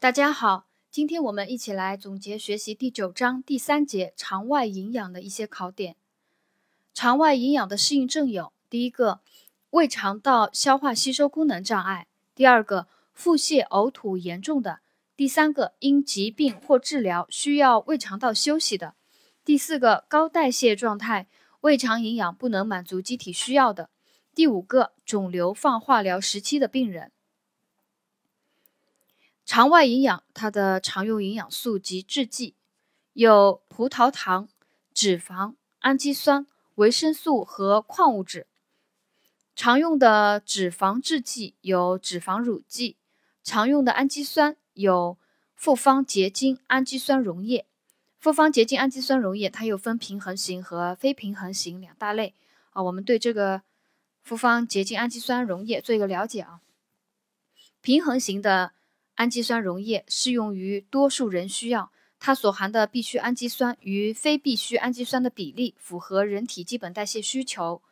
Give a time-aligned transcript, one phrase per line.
[0.00, 5.94] 大家好，今天我们一起来总结学习第九章第三节肠外营养的一些考点。
[6.94, 9.20] 肠外营养的适应症有：第一个，
[9.68, 14.78] 胃肠道消化吸收功能障碍；第二个，腹泻呕吐严重的；
[15.14, 18.94] 第三个，因疾病或治疗需要胃肠道休息的；
[19.44, 21.28] 第四个，高代谢状态，
[21.60, 23.90] 胃肠营养不能满足机体需要的；
[24.34, 27.12] 第五个，肿瘤放化疗时期的病人。
[29.50, 32.54] 肠外营养，它的常用营养素及制剂
[33.14, 34.48] 有葡萄糖、
[34.94, 36.46] 脂肪、氨基酸、
[36.76, 38.46] 维生素和矿物质。
[39.56, 42.96] 常用的脂肪制剂有脂肪乳剂，
[43.42, 45.18] 常用的氨基酸有
[45.56, 47.66] 复方结晶氨基酸溶液。
[48.20, 52.36] 复方结晶氨基酸溶液它又分平衡型和非平衡型两大类
[52.70, 52.80] 啊。
[52.84, 53.62] 我们对这个
[54.22, 56.60] 复方结晶氨基酸溶液做一个了解啊。
[57.80, 58.74] 平衡型的。
[59.20, 67.82] 氨基酸溶液适用于多数人需要，它所含的必需氨基酸与非必需氨基酸的比例符合人体基本代谢需求。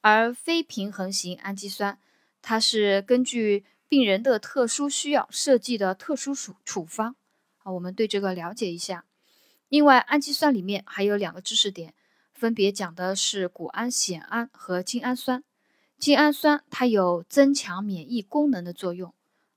[0.00, 1.98] 而非平衡型氨基酸，
[2.40, 7.16] 它是根据病人的特殊需要设计的特殊处处方。
[7.58, 9.04] 啊，我们对这个了解一下。
[9.68, 11.92] 另外，氨基酸里面还有两个知识点，
[12.32, 15.44] 分别讲的是谷氨酰胺和精氨酸。
[15.98, 19.12] 精氨酸它有增强免疫功能的作用。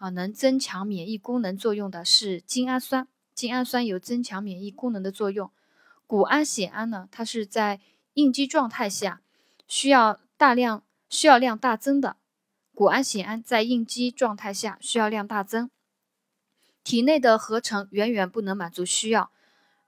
[0.00, 5.50] 啊，能增强免疫功能作用的是精氨酸，精氨酸有增强免疫功能的作用。
[6.06, 7.80] 谷氨酰胺呢，它是在
[8.14, 9.20] 应激状态下
[9.68, 12.16] 需要大量需要量大增的。
[12.74, 15.70] 谷氨酰胺在应激状态下需要量大增，
[16.82, 19.30] 体内的合成远远不能满足需要。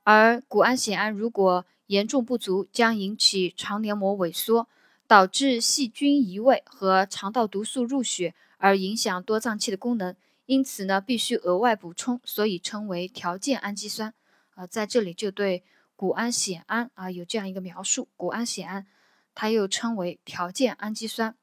[0.02, 4.68] 而谷氨酰胺如果严重不足，将引起肠黏膜萎缩，
[5.12, 8.34] 导致细菌移位和肠道毒素入血。
[8.56, 14.14] 而影响多脏器的功能，因此呢，必须额外补充，所以称为条件氨基酸。
[14.54, 15.64] 啊，在这里就对
[15.96, 18.86] 谷氨酰胺啊有这样一个描述，谷氨酰胺
[19.34, 21.36] 它又称为条件氨基酸。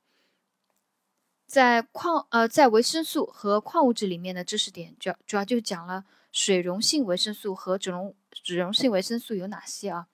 [1.46, 10.08] 在矿呃在维生素和矿物质里面的知识点，主要主要就讲了水溶性维生素和脂溶脂溶性维生素有哪些啊？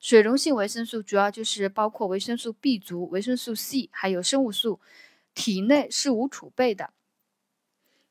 [0.00, 4.80] 水溶性维生素主要就是包括维生素 B 族、维生素 C，还有生物素。
[5.32, 6.92] 体内是无储备的。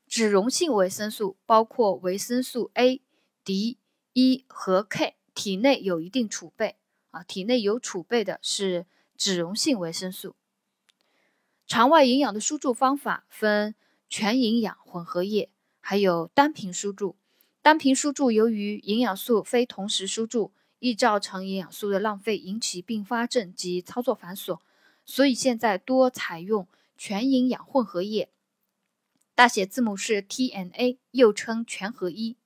[0.06, 3.02] 脂溶性维生素包括维生素 A、
[3.44, 3.76] D、
[4.14, 6.76] E 和 K，体内有一定储备
[7.10, 7.22] 啊。
[7.22, 8.86] 体内有储备的是
[9.16, 10.34] 脂溶性维生素。
[11.66, 13.74] 肠外营养的输注方法分
[14.08, 15.50] 全营养混合液，
[15.80, 17.16] 还有单瓶输注。
[17.60, 24.58] 单瓶输注由于营养素非同时输注，易造成营养素的浪费，引起并发症及操作繁琐，
[25.06, 26.66] 所以现在多采用。
[27.02, 28.28] 全营养混合液，
[29.34, 32.36] 大写字母是 TNA，又称全合一。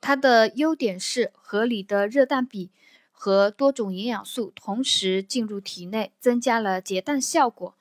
[0.00, 2.70] 它的优点是合理的热氮比
[3.12, 7.76] 和多种营养素同时进入体内，增加了结氮效果，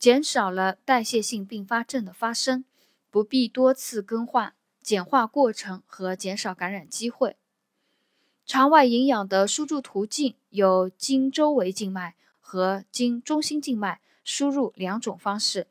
[0.00, 2.64] 减少了代谢性并发症的发生，
[3.12, 4.52] 不必多次更换，
[4.82, 7.36] 简化过程和减少感染机会。
[8.46, 14.00] 肠外营养的输注途径有经周围静脉和经中心静脉。
[14.26, 15.66] 输入两种方式，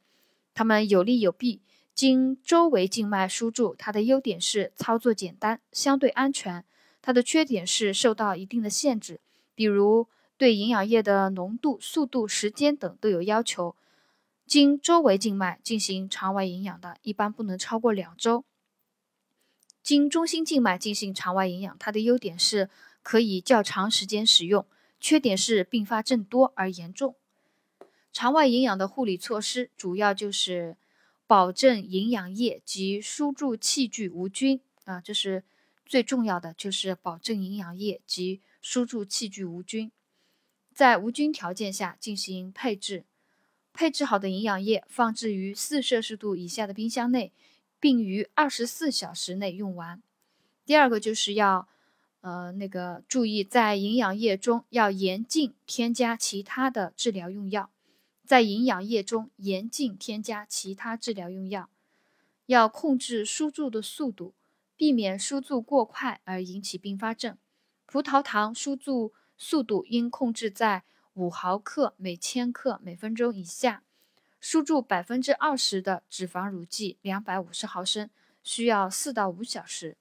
[0.53, 1.63] 它们有利有弊。
[1.95, 6.61] 经周围静脉输注，它的优点是操作简单，相对安全；
[7.01, 9.19] 它的缺点是受到一定的限制，
[9.55, 10.07] 比如
[10.37, 13.75] 对营养液的浓度、速度、时间等都有要求。
[14.45, 18.45] 经周围静脉进行肠外营养的，一般不能超过两周。
[19.83, 22.69] 经中心静脉进行肠外营养，它的优点是
[23.01, 24.65] 可以较长时间使用，
[24.99, 27.15] 缺点是并发症多而严重。
[28.13, 30.77] 肠外营养的护理措施主要就是
[31.27, 35.43] 保证营养液及输注器具无菌啊，这是
[35.85, 39.91] 最重要的，就是保证营养液及输注器具无菌。
[40.73, 43.03] 在无菌条件下进行配置，
[43.73, 47.33] 配置好的营养液放置于四摄氏度以下的冰箱内，
[47.83, 50.01] 并于二十四小时内用完。
[50.65, 51.67] 第二个就是要
[52.21, 57.69] 呃那个注意，在营养液中要严禁添加其他的治疗用药。
[58.25, 61.69] 在营养液中严禁添加其他治疗用药，
[62.45, 64.33] 要控制输注的速度，
[64.77, 67.37] 避免输注过快而引起并发症。
[67.85, 70.83] 葡萄糖输注速度应控制在
[71.15, 73.83] 五毫克每千克每分钟以下。
[74.43, 78.09] 输注百分之二十的脂肪乳剂两百五十毫升，
[78.43, 79.95] 需要四到五小时。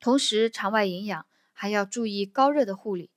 [0.00, 3.08] 同时，肠外营养还要注意高热的护理。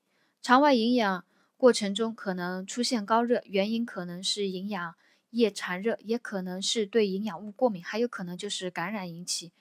[0.43, 1.25] 肠外营养。
[1.57, 4.95] 过程中可能出现高热，原因可能是营养
[5.31, 9.53] 液缠热，也可能是对营养物过敏，还有可能就是感染引起。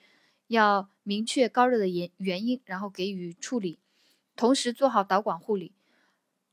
[0.47, 3.79] 要明确高热的原原因，然后给予处理，
[4.35, 5.71] 同时做好导管护理。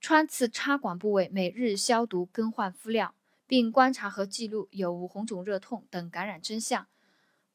[0.00, 3.14] 穿刺插管部位每日消毒更换敷料，
[3.46, 6.86] 并观察和记录有无红肿、热痛等感染征象，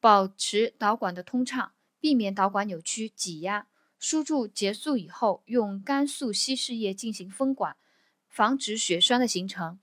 [0.00, 3.66] 保持导管的通畅，避免导管扭曲挤压。
[3.98, 7.76] 输注结束以后，用甘肃稀释液进行封管，
[8.28, 9.80] 防止血栓的形成。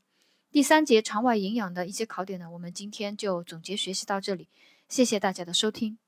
[0.49, 4.47] 第三节肠外营养的一些考点呢，我们今天就总结学习到这里，
[4.87, 6.04] 谢谢大家的收听。